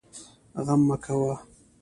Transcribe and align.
غم 0.65 0.81
مه 0.87 0.97
کوئ 1.03 1.33